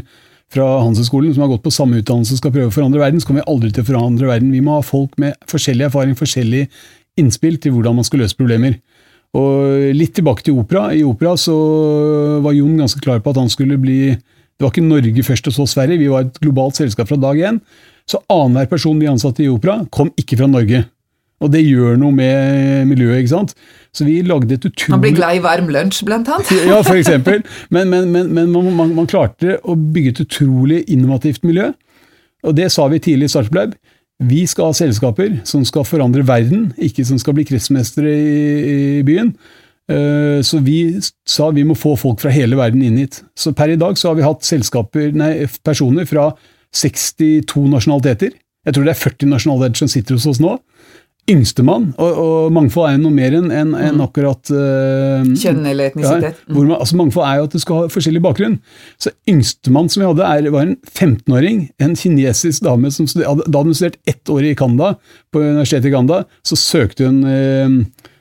[0.52, 3.28] fra Handelshøyskolen som har gått på samme utdannelse og skal prøve å forandre verden, så
[3.28, 4.54] kommer vi aldri til å forandre verden.
[4.54, 6.66] Vi må ha folk med forskjellig erfaring, forskjellig
[7.20, 8.78] innspill til hvordan man skal løse problemer.
[9.37, 10.88] Og Litt tilbake til opera.
[10.96, 11.56] I opera så
[12.44, 15.52] var Jon ganske klar på at han skulle bli Det var ikke Norge først og
[15.52, 17.61] så Sverige, vi var et globalt selskap fra dag én.
[18.09, 20.87] Så annenhver person vi ansatte i opera, kom ikke fra Norge.
[21.44, 23.53] Og det gjør noe med miljøet, ikke sant.
[23.96, 26.53] Så vi lagde et utrolig Man blir glad i varm lunsj, blant annet.
[26.68, 27.42] ja, for eksempel.
[27.72, 31.70] Men, men, men, men man, man, man, klarte å bygge et utrolig innovativt miljø.
[32.46, 33.72] Og det sa vi tidlig i Startup
[34.31, 38.42] Vi skal ha selskaper som skal forandre verden, ikke som skal bli kretsmestere i,
[39.01, 39.35] i byen.
[39.87, 40.96] Uh, så vi
[41.29, 43.20] sa vi må få folk fra hele verden inn hit.
[43.37, 46.31] Så per i dag så har vi hatt selskaper, nei, personer fra
[46.77, 48.33] 62 nasjonaliteter.
[48.66, 50.57] Jeg tror det er 40 nasjonaliteter som sitter hos oss nå
[51.31, 54.03] yngstemann, og, og mangfold er jo noe mer enn en, en mm.
[54.05, 56.43] akkurat uh, Kjønn eller etnisitet.
[56.47, 58.59] Ja, man, altså mangfold er jo at du skal ha forskjellig bakgrunn.
[59.03, 63.65] Så Yngstemann som vi hadde, er, var en 15-åring, en kinesisk dame som da hadde
[63.71, 64.95] hun studert ett år i Canada,
[65.35, 68.12] på universitetet i Canada, så søkte hun uh,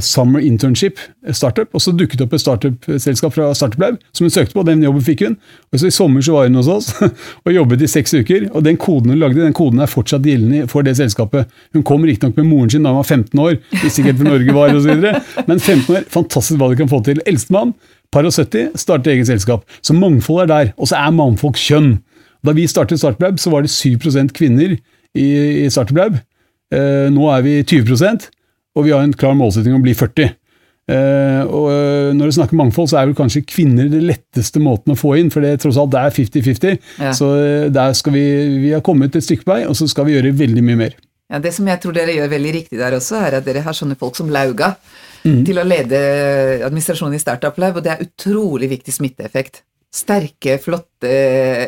[0.00, 0.96] summer Internship
[1.36, 4.64] Startup, og så dukket det opp et startup-selskap fra Startup Lab som hun søkte på.
[4.64, 5.34] Den jobben fikk hun.
[5.72, 6.88] Og så I sommer så var hun hos oss
[7.44, 8.46] og jobbet i seks uker.
[8.54, 11.52] og Den koden hun lagde, den koden er fortsatt gjeldende for det selskapet.
[11.76, 14.30] Hun kom riktignok med moren sin da hun var 15 år, visste ikke helt hvor
[14.32, 15.04] Norge var osv.
[15.50, 17.20] Men 15 år, fantastisk hva de kan få til.
[17.28, 17.74] Eldstemann,
[18.14, 19.68] par og 70, startet eget selskap.
[19.84, 20.72] Så mangfold er der.
[20.80, 21.98] Og så er mannfolk kjønn.
[22.46, 23.98] Da vi startet Startup Lab, så var det 7
[24.32, 24.78] kvinner
[25.14, 25.28] i,
[25.66, 26.18] i Startup Lab.
[26.72, 28.28] Eh, nå er vi 20
[28.76, 30.36] og vi har en klar målsetting om å bli 40.
[30.88, 34.62] Uh, eh, og uh, Når du snakker mangfold, så er vel kanskje kvinner det letteste
[34.62, 36.78] måten å få inn, for det tross alt det er 50-50.
[37.02, 37.12] Ja.
[37.16, 38.24] Så uh, der skal vi,
[38.64, 40.96] vi har kommet et stykke på vei, og så skal vi gjøre veldig mye mer.
[41.28, 43.76] Ja, Det som jeg tror dere gjør veldig riktig der også, er at dere har
[43.76, 44.72] sånne folk som Lauga
[45.26, 45.42] mm.
[45.44, 45.98] til å lede
[46.64, 49.60] administrasjonen i Startup Lab, og det er utrolig viktig smitteeffekt.
[49.92, 51.12] Sterke, flotte,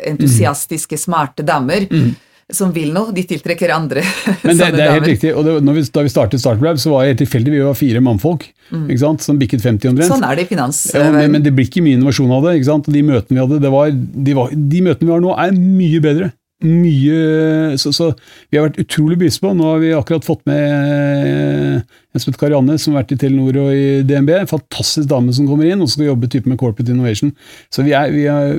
[0.09, 1.89] entusiastiske, smarte damer.
[1.93, 2.11] Mm
[2.57, 4.03] som vil noe, de tiltrekker andre.
[4.47, 5.35] Men det, det er helt riktig.
[5.35, 7.55] og det, vi, Da vi startet Startup så var det helt tilfeldig.
[7.55, 8.89] Vi var fire mannfolk mm.
[8.89, 10.11] ikke sant, som bikket 50 omtrent.
[10.11, 10.83] Sånn er det i finans.
[10.95, 12.59] Ja, men, men, det blir ikke mye innovasjon av det.
[12.61, 15.57] ikke sant, De møtene vi hadde, var, de, var, de møtene vi har nå, er
[15.57, 16.31] mye bedre
[16.67, 18.11] mye så, så,
[18.51, 19.53] vi har vært utrolig bevisste på.
[19.57, 23.19] Nå har vi akkurat fått med eh, en som heter Karianne, som har vært i
[23.23, 24.33] Telenor og i DNB.
[24.37, 27.33] En fantastisk dame som kommer inn og skal jobbe type med corporate innovation.
[27.73, 28.55] Så vi, er, vi, er,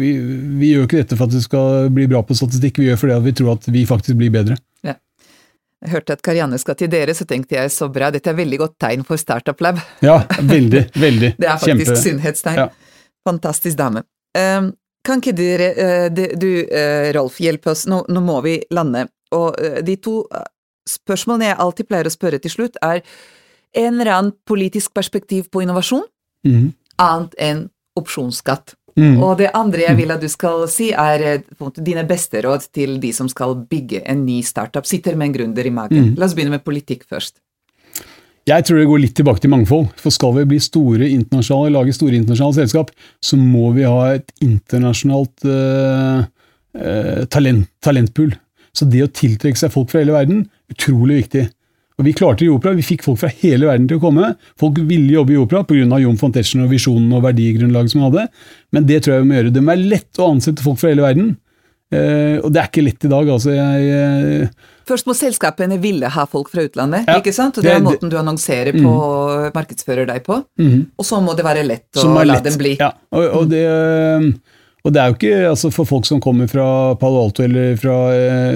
[0.00, 0.12] vi,
[0.60, 3.20] vi gjør ikke dette for at det skal bli bra på statistikk, vi gjør fordi
[3.26, 4.58] vi tror at vi faktisk blir bedre.
[4.86, 4.96] Ja.
[5.84, 8.58] Jeg hørte at Karianne skal til dere, så tenkte jeg så bra, dette er veldig
[8.64, 9.80] godt tegn for Startup Lab.
[10.04, 11.36] Ja, veldig, veldig.
[11.40, 12.02] det er faktisk Kjempe.
[12.02, 12.64] sunnhetstegn.
[12.64, 12.72] Ja.
[13.26, 14.04] Fantastisk dame.
[14.36, 14.72] Um,
[15.06, 19.06] kan ikke dere, eh, du eh, Rolf, hjelpe oss, nå, nå må vi lande.
[19.36, 20.22] Og eh, de to
[20.86, 23.02] spørsmålene jeg alltid pleier å spørre til slutt, er
[23.76, 26.04] en eller annen politisk perspektiv på innovasjon,
[26.46, 26.66] mm.
[27.02, 27.64] annet enn
[27.98, 28.76] opsjonsskatt.
[28.96, 29.18] Mm.
[29.20, 32.96] Og det andre jeg vil at du skal si, er måte, dine beste råd til
[33.02, 36.12] de som skal bygge en ny startup, sitter med en gründer i magen.
[36.12, 36.14] Mm.
[36.16, 37.36] La oss begynne med politikk først.
[38.46, 39.88] Jeg tror det går litt tilbake til mangfold.
[39.98, 44.30] For skal vi bli store internasjonale, lage store internasjonale selskap, så må vi ha et
[44.44, 46.22] internasjonalt uh,
[46.78, 48.36] uh, talent, talentpool.
[48.76, 51.46] Så det å tiltrekke seg folk fra hele verden, utrolig viktig.
[51.96, 54.34] Og Vi klarte det i opera, vi fikk folk fra hele verden til å komme.
[54.60, 55.98] Folk ville jobbe i opera pga.
[56.02, 58.26] Jon von Tetzschner og visjonen og verdigrunnlaget som han hadde.
[58.76, 59.52] Men det tror jeg vi må gjøre.
[59.54, 61.32] Det må være lett å ansette folk fra hele verden.
[61.94, 63.28] Uh, og det er ikke lett i dag.
[63.30, 63.52] altså.
[63.54, 67.58] Jeg, uh, Først må selskapene ville ha folk fra utlandet, ja, ikke sant?
[67.58, 68.90] og det, er måten du annonserer på mm.
[68.90, 70.40] og markedsfører deg på.
[70.62, 70.84] Mm.
[70.94, 72.76] Og så må det være lett å la dem bli.
[72.78, 73.64] Ja, og, og, det,
[74.84, 76.66] og, det, er jo ikke altså for folk som kommer fra
[77.00, 77.96] Palo Alto eller fra,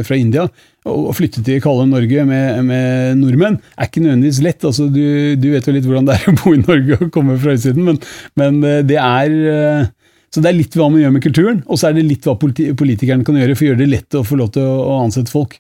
[0.07, 0.47] fra India,
[0.87, 4.66] å flytte til kalde Norge med, med, nordmenn er ikke nødvendigvis lett.
[4.71, 5.03] Altså, du,
[5.38, 7.90] du, vet jo litt hvordan det er å bo i Norge og komme fra utsiden,
[7.90, 7.99] men,
[8.38, 9.90] men det er
[10.31, 12.37] så Det er litt hva man gjør med kulturen, og så er det litt hva
[12.38, 15.33] politi politikerne kan gjøre for å gjøre det lett å få lov til å, ansette
[15.33, 15.57] folk.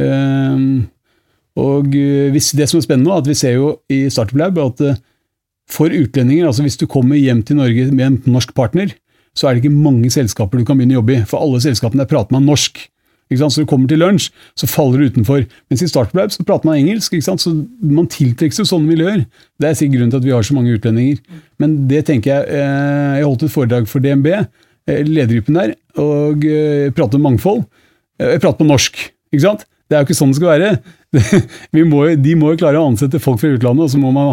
[0.00, 0.86] Um,
[1.60, 4.58] Og eh, hvis, Det som er spennende nå, at vi ser jo i Startup Lab
[4.62, 5.00] at eh,
[5.70, 8.92] for utlendinger, altså hvis du kommer hjem til Norge med en norsk partner,
[9.34, 11.22] så er det ikke mange selskaper du kan begynne å jobbe i.
[11.30, 12.82] For alle selskapene der prater man norsk.
[13.30, 13.54] Ikke sant?
[13.54, 15.46] Så du kommer til lunsj, så faller du utenfor.
[15.72, 17.14] Mens i Startup Lab så prater man engelsk.
[17.16, 17.40] Ikke sant?
[17.42, 19.24] Så man tiltrekkes jo sånne miljøer.
[19.60, 21.22] Det er sikkert grunnen til at vi har så mange utlendinger.
[21.62, 26.44] Men det tenker jeg eh, Jeg holdt et foredrag for DNB, eh, ledergruppen der, og
[26.44, 27.64] eh, pratet om mangfold.
[28.20, 29.00] Eh, Jeg pratet på norsk.
[29.32, 29.64] ikke sant?
[29.84, 30.68] Det er jo ikke sånn det skal være.
[31.92, 34.32] Må, de må jo klare å ansette folk fra utlandet, og så må man,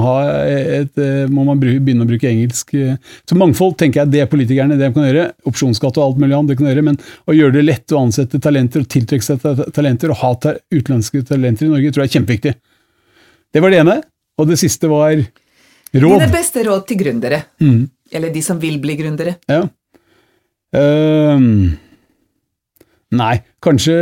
[0.49, 2.71] et, eh, må man begynne å bruke engelsk.
[2.73, 2.95] eh.
[3.29, 5.27] Så mangfold tenker jeg det er politikerne det de kan gjøre.
[5.51, 6.97] Opsjonsskatt og alt mulig annet, det kan gjøre, men
[7.29, 9.43] å gjøre det lett å ansette talenter og tiltrekke seg
[9.75, 12.55] talenter og ha ta utenlandske talenter i Norge, tror jeg er kjempeviktig.
[13.53, 13.99] Det var det ene.
[14.39, 16.17] Og det siste var råd.
[16.17, 17.83] Dine beste råd til gründere, Mm.
[18.15, 19.35] eller de som vil bli gründere.
[19.51, 19.67] Ja.
[20.73, 21.77] Ehm,
[23.17, 23.95] nei, kanskje,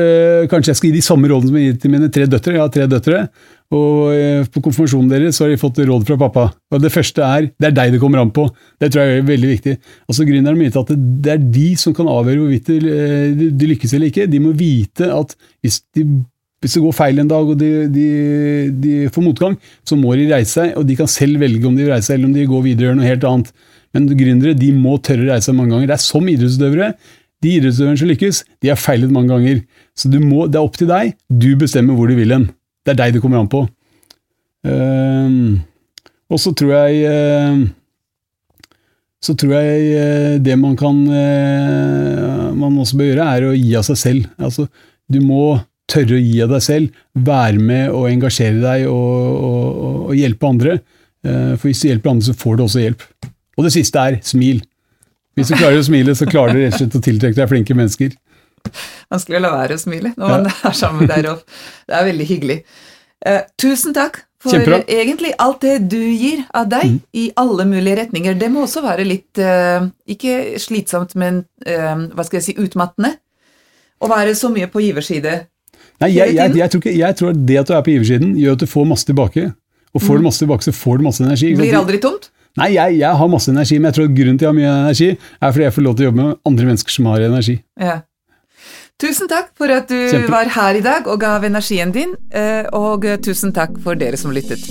[0.51, 2.55] kanskje jeg skal gi de samme rådene som jeg gir til mine tre døtre.
[2.55, 3.21] Jeg har tre døtre,
[3.75, 6.47] og eh, på konfirmasjonen deres har de fått råd fra pappa.
[6.73, 8.47] Og Det første er det er deg det kommer an på.
[8.81, 9.77] Det tror jeg er veldig viktig.
[10.09, 14.13] Altså Gründerne vite at det, er de som kan avgjøre hvorvidt de, de, lykkes eller
[14.13, 14.29] ikke.
[14.29, 16.07] De må vite at hvis de
[16.59, 18.07] hvis det går feil en dag og de, de,
[18.83, 19.53] de får motgang,
[19.87, 22.27] så må de reise seg, og de kan selv velge om de vil reise eller
[22.27, 23.53] om de går videre og gjør noe helt annet.
[23.95, 25.87] Men gründere de må tørre å reise seg mange ganger.
[25.89, 26.89] Det er som idrettsutøvere.
[27.43, 29.61] De idrettsutøverne som lykkes, de har feilet mange ganger.
[29.97, 31.13] Så må, det er opp til deg.
[31.27, 32.49] Du bestemmer hvor du vil hen.
[32.83, 33.63] Det er deg det kommer an på.
[34.67, 35.55] Uh,
[36.29, 37.61] og så tror jeg uh,
[39.23, 43.73] så tror jeg uh, det man kan eh, man også bør gjøre, er å gi
[43.75, 44.29] av seg selv.
[44.39, 44.67] Altså,
[45.11, 49.81] du må tørre å gi av deg selv, være med og engasjere deg og, og,
[50.05, 50.77] og, hjelpe andre.
[51.23, 53.03] For hvis du hjelper andre, så får du også hjelp.
[53.57, 54.61] Og det siste er smil.
[55.37, 57.77] Hvis du klarer å smile, så klarer du rett og slett å tiltrekke deg flinke
[57.77, 58.15] mennesker.
[59.09, 61.61] Vanskelig å la være å smile når man er sammen med deg, Rolf.
[61.87, 62.57] Det er veldig hyggelig.
[63.27, 64.85] Eh, tusen takk for Kjempebra.
[64.87, 68.37] egentlig alt det du gir av deg i alle mulige retninger.
[68.39, 73.17] Det må også være litt, eh, ikke slitsomt, men eh, hva skal jeg si, utmattende.
[73.99, 75.41] Å være så mye på giverside.
[75.99, 78.35] Nei, jeg, jeg, jeg, tror ikke, jeg tror at det at du er på giversiden,
[78.39, 79.49] gjør at du får masse tilbake.
[79.91, 81.49] Og får du masse tilbake, så får du masse energi.
[81.57, 82.29] Blir aldri tomt.
[82.57, 84.75] Nei, jeg, jeg har masse energi, men jeg tror grunnen til at jeg har mye
[84.89, 85.09] energi,
[85.39, 87.59] er fordi jeg får lov til å jobbe med andre mennesker som har energi.
[87.79, 87.99] Ja.
[88.99, 90.31] Tusen takk for at du Kjempe.
[90.33, 94.19] var her i dag og gav energien din, eh, og eh, tusen takk for dere
[94.19, 94.65] som lyttet.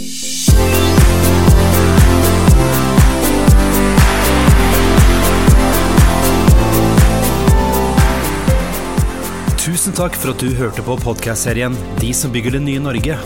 [9.56, 13.16] Tusen takk for at du hørte på podkastserien De som bygger det nye Norge.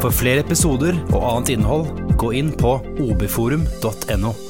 [0.00, 4.49] For flere episoder og annet innhold, gå inn på obforum.no.